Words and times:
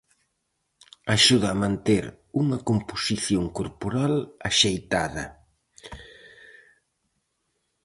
Axuda 1.15 1.47
a 1.51 1.59
manter 1.63 2.05
unha 2.41 2.59
composición 2.69 3.43
corporal 3.57 4.13
axeitada. 4.47 5.25